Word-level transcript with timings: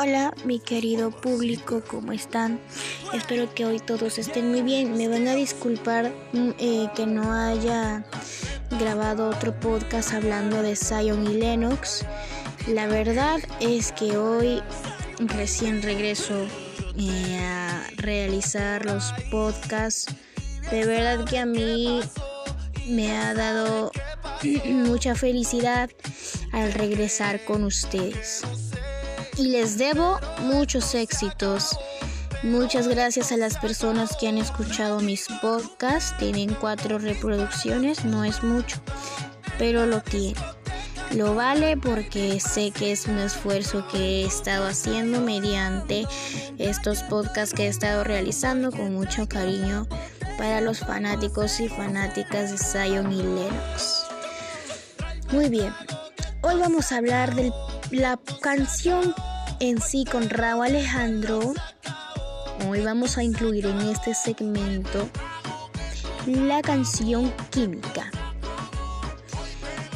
Hola 0.00 0.32
mi 0.44 0.60
querido 0.60 1.10
público, 1.10 1.82
¿cómo 1.84 2.12
están? 2.12 2.60
Espero 3.12 3.52
que 3.52 3.66
hoy 3.66 3.80
todos 3.80 4.18
estén 4.18 4.48
muy 4.48 4.62
bien. 4.62 4.96
Me 4.96 5.08
van 5.08 5.26
a 5.26 5.34
disculpar 5.34 6.12
mm, 6.32 6.50
eh, 6.60 6.88
que 6.94 7.04
no 7.04 7.32
haya 7.32 8.04
grabado 8.78 9.28
otro 9.28 9.58
podcast 9.58 10.12
hablando 10.12 10.62
de 10.62 10.76
Zion 10.76 11.26
y 11.26 11.34
Lennox. 11.34 12.04
La 12.68 12.86
verdad 12.86 13.40
es 13.58 13.90
que 13.90 14.16
hoy 14.16 14.62
recién 15.18 15.82
regreso 15.82 16.46
eh, 16.96 17.40
a 17.42 17.84
realizar 17.96 18.86
los 18.86 19.12
podcasts. 19.32 20.14
De 20.70 20.86
verdad 20.86 21.24
que 21.24 21.40
a 21.40 21.46
mí 21.46 22.02
me 22.86 23.16
ha 23.16 23.34
dado 23.34 23.90
mucha 24.64 25.16
felicidad 25.16 25.90
al 26.52 26.72
regresar 26.72 27.44
con 27.44 27.64
ustedes 27.64 28.44
y 29.38 29.48
les 29.48 29.78
debo 29.78 30.18
muchos 30.40 30.94
éxitos. 30.94 31.78
Muchas 32.42 32.88
gracias 32.88 33.32
a 33.32 33.36
las 33.36 33.56
personas 33.58 34.16
que 34.18 34.28
han 34.28 34.38
escuchado 34.38 35.00
mis 35.00 35.26
podcasts. 35.40 36.16
Tienen 36.18 36.54
cuatro 36.54 36.98
reproducciones, 36.98 38.04
no 38.04 38.24
es 38.24 38.42
mucho, 38.42 38.78
pero 39.58 39.86
lo 39.86 40.00
tienen. 40.00 40.42
Lo 41.12 41.34
vale 41.34 41.76
porque 41.76 42.38
sé 42.38 42.70
que 42.70 42.92
es 42.92 43.06
un 43.06 43.18
esfuerzo 43.18 43.86
que 43.88 43.98
he 43.98 44.24
estado 44.26 44.66
haciendo 44.66 45.20
mediante 45.20 46.06
estos 46.58 47.02
podcasts 47.04 47.54
que 47.54 47.64
he 47.64 47.68
estado 47.68 48.04
realizando 48.04 48.70
con 48.70 48.92
mucho 48.92 49.26
cariño 49.26 49.86
para 50.36 50.60
los 50.60 50.80
fanáticos 50.80 51.60
y 51.60 51.68
fanáticas 51.68 52.50
de 52.50 52.58
Zion 52.58 53.10
y 53.10 53.22
Lennox. 53.22 54.04
Muy 55.32 55.48
bien, 55.48 55.72
hoy 56.42 56.60
vamos 56.60 56.92
a 56.92 56.98
hablar 56.98 57.34
de 57.34 57.52
la 57.90 58.18
canción 58.42 59.14
en 59.60 59.80
sí 59.80 60.04
con 60.04 60.28
Raúl 60.30 60.66
Alejandro, 60.66 61.54
hoy 62.68 62.80
vamos 62.80 63.18
a 63.18 63.22
incluir 63.22 63.66
en 63.66 63.80
este 63.80 64.14
segmento 64.14 65.08
la 66.26 66.62
canción 66.62 67.32
Química. 67.50 68.10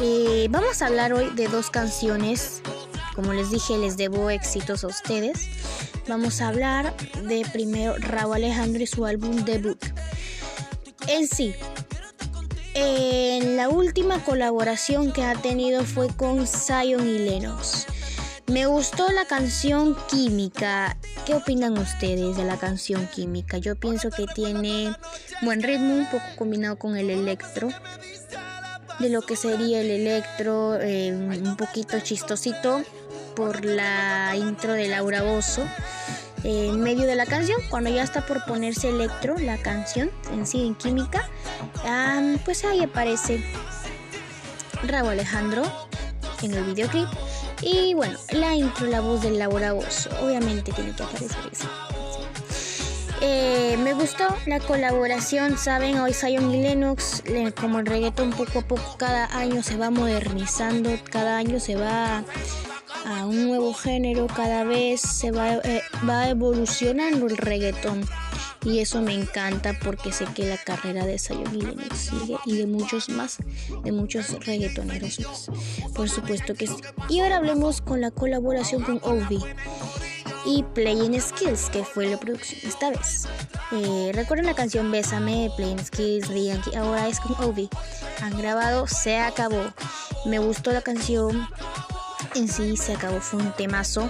Eh, 0.01 0.49
vamos 0.51 0.83
a 0.83 0.87
hablar 0.87 1.13
hoy 1.13 1.31
de 1.35 1.47
dos 1.49 1.71
canciones. 1.71 2.63
Como 3.15 3.33
les 3.33 3.51
dije, 3.51 3.77
les 3.79 3.97
debo 3.97 4.31
éxitos 4.31 4.85
a 4.85 4.89
ustedes. 4.89 5.49
Vamos 6.09 6.41
a 6.41 6.49
hablar 6.49 6.97
de 7.23 7.47
primero 7.53 7.95
Raúl 7.99 8.37
Alejandro 8.37 8.83
y 8.83 8.87
su 8.87 9.05
álbum 9.05 9.45
debut. 9.45 9.79
En 11.07 11.29
sí, 11.29 11.55
en 12.75 13.57
la 13.57 13.69
última 13.69 14.25
colaboración 14.25 15.13
que 15.13 15.25
ha 15.25 15.35
tenido 15.35 15.85
fue 15.85 16.09
con 16.09 16.47
Zion 16.47 17.07
y 17.07 17.19
Lennox. 17.19 17.87
Me 18.49 18.67
gustó 18.67 19.09
la 19.11 19.25
canción 19.25 19.97
Química. 20.11 20.97
¿Qué 21.25 21.35
opinan 21.35 21.79
ustedes 21.79 22.37
de 22.37 22.45
la 22.45 22.59
canción 22.59 23.07
Química? 23.07 23.59
Yo 23.59 23.77
pienso 23.77 24.11
que 24.11 24.27
tiene 24.27 24.93
buen 25.43 25.63
ritmo, 25.63 25.95
un 25.95 26.07
poco 26.11 26.25
combinado 26.37 26.77
con 26.77 26.97
el 26.97 27.11
electro. 27.11 27.69
De 28.99 29.09
lo 29.09 29.23
que 29.23 29.37
sería 29.37 29.81
el 29.81 29.91
electro, 29.91 30.79
eh, 30.81 31.13
un 31.13 31.57
poquito 31.57 32.01
chistosito 32.01 32.83
por 33.37 33.65
la 33.65 34.35
intro 34.37 34.73
de 34.75 34.89
Laura 34.89 35.23
Bozo. 35.23 35.63
en 36.45 36.81
medio 36.81 37.07
de 37.07 37.15
la 37.15 37.27
canción, 37.27 37.61
cuando 37.71 37.91
ya 37.91 38.03
está 38.03 38.27
por 38.27 38.45
ponerse 38.45 38.89
electro, 38.89 39.39
la 39.39 39.57
canción 39.59 40.11
en 40.33 40.45
sí 40.45 40.67
en 40.67 40.75
química, 40.75 41.29
pues 42.45 42.65
ahí 42.65 42.83
aparece 42.83 43.43
Raúl 44.83 45.11
Alejandro 45.11 45.63
en 46.43 46.55
el 46.55 46.65
videoclip 46.65 47.09
y 47.63 47.95
bueno, 47.95 48.19
la 48.33 48.55
intro, 48.55 48.87
la 48.87 49.01
voz 49.01 49.23
de 49.23 49.31
Laura. 49.31 49.75
Obviamente 49.75 50.73
tiene 50.73 50.93
que 50.95 51.03
aparecer 51.03 51.39
eso. 51.51 51.69
Eh, 53.25 53.77
me 53.79 53.95
gustó 53.95 54.25
la 54.47 54.59
colaboración, 54.59 55.57
saben, 55.57 55.99
hoy 56.01 56.13
Zion 56.13 56.53
y 56.53 56.61
Lennox, 56.61 57.23
como 57.61 57.79
el 57.79 57.87
reggaetón 57.87 58.31
poco 58.31 58.59
a 58.59 58.63
poco 58.63 58.97
cada 58.99 59.27
año 59.37 59.63
se 59.63 59.77
va 59.77 59.91
modernizando, 59.91 60.91
cada 61.09 61.37
año 61.37 61.61
se 61.61 61.77
va 61.77 62.25
a 63.07 63.27
un 63.27 63.47
nuevo 63.47 63.75
género, 63.75 64.27
cada 64.27 64.65
vez 64.65 65.01
se 65.01 65.31
va, 65.31 65.55
eh, 65.55 65.83
va 66.09 66.31
evolucionando 66.31 67.27
el 67.27 67.37
reggaetón 67.37 68.05
y 68.65 68.79
eso 68.79 69.03
me 69.03 69.15
encanta 69.15 69.77
porque 69.83 70.13
sé 70.13 70.25
que 70.35 70.47
la 70.47 70.57
carrera 70.57 71.05
de 71.05 71.19
Zion 71.19 71.59
Lennox 71.59 71.97
sigue 71.99 72.37
y 72.47 72.57
de 72.57 72.67
muchos 72.67 73.09
más, 73.09 73.39
de 73.85 73.93
muchos 73.93 74.31
reggaetoneros 74.45 75.21
más. 75.21 75.51
Por 75.95 76.09
supuesto 76.09 76.55
que 76.55 76.67
sí. 76.67 76.77
Y 77.09 77.21
ahora 77.21 77.37
hablemos 77.37 77.81
con 77.81 78.01
la 78.01 78.11
colaboración 78.11 78.83
con 78.83 79.01
Ovi 79.03 79.41
y 80.45 80.63
Playing 80.75 81.21
Skills, 81.21 81.71
que 81.71 81.85
fue 81.85 82.07
la 82.07 82.19
producción 82.19 82.61
esta 82.65 82.91
vez. 82.91 83.27
Eh, 83.73 84.13
recuerden 84.15 84.47
la 84.47 84.55
canción 84.55 84.91
Bésame, 84.91 85.51
Playing 85.57 85.85
Skills, 85.85 86.29
Rihanna, 86.29 86.63
ahora 86.77 87.09
es 87.09 87.21
con 87.21 87.35
Ovi. 87.45 87.69
Han 88.21 88.37
grabado 88.39 88.87
Se 88.87 89.19
Acabó. 89.19 89.73
Me 90.27 90.39
gustó 90.39 90.73
la 90.73 90.83
canción 90.83 91.49
en 92.35 92.49
sí, 92.49 92.77
Se 92.77 92.95
Acabó, 92.95 93.21
fue 93.21 93.41
un 93.41 93.53
temazo 93.53 94.09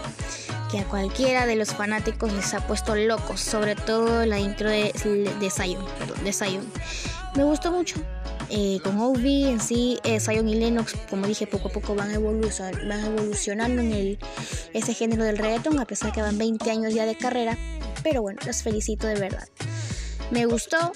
que 0.72 0.78
a 0.78 0.84
cualquiera 0.84 1.44
de 1.44 1.54
los 1.54 1.74
fanáticos 1.74 2.32
les 2.32 2.54
ha 2.54 2.66
puesto 2.66 2.96
locos, 2.96 3.40
sobre 3.40 3.76
todo 3.76 4.24
la 4.24 4.40
intro 4.40 4.70
de, 4.70 4.90
de 5.04 5.32
de. 5.38 6.60
Me 7.36 7.44
gustó 7.44 7.70
mucho. 7.70 7.96
Eh, 8.48 8.80
con 8.82 8.98
Obi 8.98 9.44
en 9.44 9.60
sí, 9.60 9.98
eh, 10.02 10.18
y 10.28 10.54
Lennox, 10.54 10.94
como 11.10 11.26
dije, 11.26 11.46
poco 11.46 11.68
a 11.68 11.72
poco 11.72 11.94
van, 11.94 12.10
evolucionando, 12.10 13.82
en 13.82 13.92
el, 13.92 14.18
ese 14.72 14.94
género 14.94 15.24
del 15.24 15.38
reggaeton, 15.38 15.78
a 15.78 15.84
pesar 15.84 16.10
que 16.12 16.22
van 16.22 16.38
20 16.38 16.70
años 16.70 16.94
ya 16.94 17.04
de 17.04 17.16
carrera. 17.16 17.56
Pero 18.02 18.22
bueno, 18.22 18.40
los 18.46 18.62
felicito 18.62 19.06
de 19.06 19.14
verdad. 19.14 19.48
Me 20.30 20.46
gustó 20.46 20.92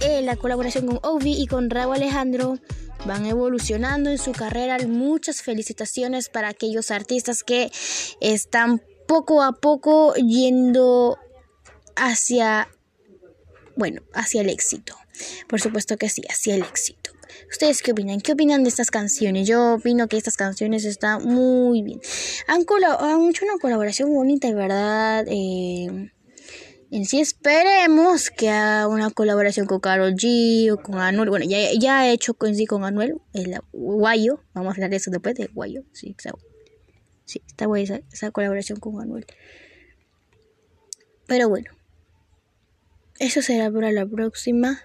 eh, 0.00 0.20
la 0.22 0.34
colaboración 0.34 0.86
con 0.86 0.98
Obi 1.02 1.40
y 1.40 1.46
con 1.46 1.70
Raúl 1.70 1.94
Alejandro 1.94 2.58
van 3.06 3.26
evolucionando 3.26 4.10
en 4.10 4.18
su 4.18 4.32
carrera. 4.32 4.78
Muchas 4.86 5.42
felicitaciones 5.42 6.28
para 6.28 6.48
aquellos 6.48 6.90
artistas 6.90 7.42
que 7.42 7.70
están 8.20 8.82
poco 9.06 9.42
a 9.42 9.52
poco 9.52 10.14
yendo 10.14 11.18
hacia, 11.96 12.68
bueno, 13.76 14.02
hacia 14.12 14.40
el 14.40 14.48
éxito. 14.48 14.96
Por 15.48 15.60
supuesto 15.60 15.96
que 15.96 16.08
sí, 16.08 16.22
hacia 16.28 16.54
el 16.54 16.62
éxito. 16.62 17.10
¿Ustedes 17.50 17.82
qué 17.82 17.92
opinan? 17.92 18.20
¿Qué 18.20 18.32
opinan 18.32 18.62
de 18.62 18.68
estas 18.68 18.90
canciones? 18.90 19.46
Yo 19.46 19.74
opino 19.74 20.08
que 20.08 20.16
estas 20.16 20.36
canciones 20.36 20.84
están 20.84 21.24
muy 21.24 21.82
bien. 21.82 22.00
Han, 22.48 22.62
hecho 22.62 23.44
una 23.44 23.58
colaboración 23.60 24.12
bonita, 24.12 24.48
de 24.48 24.54
verdad. 24.54 25.24
Eh, 25.28 26.10
en 26.94 27.06
sí 27.06 27.20
esperemos 27.20 28.30
que 28.30 28.50
haga 28.50 28.86
una 28.86 29.10
colaboración 29.10 29.66
con 29.66 29.80
Karol 29.80 30.14
G 30.14 30.70
o 30.72 30.76
con 30.80 31.00
Anuel. 31.00 31.28
Bueno, 31.28 31.44
ya, 31.44 31.58
ya 31.76 31.98
ha 31.98 32.08
hecho 32.08 32.34
con 32.34 32.54
con 32.68 32.84
Anuel, 32.84 33.16
el 33.32 33.58
Guayo. 33.72 34.44
Vamos 34.54 34.70
a 34.70 34.74
hablar 34.76 34.90
de 34.90 34.96
eso 34.98 35.10
después, 35.10 35.34
de 35.34 35.48
Guayo. 35.48 35.82
Sí, 35.92 36.14
está, 36.16 37.66
buena 37.66 38.00
esa, 38.12 38.30
colaboración 38.30 38.78
con 38.78 39.00
Anuel. 39.00 39.26
Pero 41.26 41.48
bueno, 41.48 41.72
eso 43.18 43.42
será 43.42 43.72
para 43.72 43.90
la 43.90 44.06
próxima. 44.06 44.80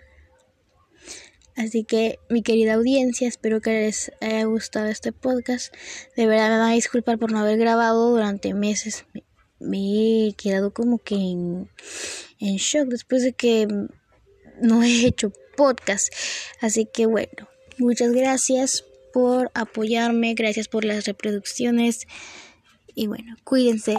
Así 1.55 1.83
que, 1.83 2.17
mi 2.27 2.41
querida 2.41 2.73
audiencia, 2.73 3.27
espero 3.27 3.61
que 3.61 3.69
les 3.69 4.11
haya 4.19 4.45
gustado 4.45 4.87
este 4.87 5.11
podcast. 5.11 5.71
De 6.17 6.25
verdad 6.25 6.49
me 6.49 6.57
van 6.57 6.71
a 6.71 6.73
disculpar 6.73 7.19
por 7.19 7.31
no 7.31 7.37
haber 7.37 7.59
grabado 7.59 8.09
durante 8.09 8.55
meses 8.55 9.05
me 9.59 10.27
he 10.27 10.33
quedado 10.33 10.73
como 10.73 10.97
que 10.99 11.15
en, 11.15 11.67
shock 12.39 12.87
después 12.87 13.23
de 13.23 13.33
que 13.33 13.67
no 14.61 14.83
he 14.83 15.05
hecho 15.05 15.31
podcast. 15.55 16.13
Así 16.61 16.87
que 16.91 17.05
bueno, 17.05 17.47
muchas 17.77 18.11
gracias 18.11 18.85
por 19.13 19.51
apoyarme, 19.53 20.33
gracias 20.33 20.67
por 20.67 20.85
las 20.85 21.05
reproducciones 21.05 22.07
y 22.95 23.07
bueno, 23.07 23.35
cuídense. 23.43 23.95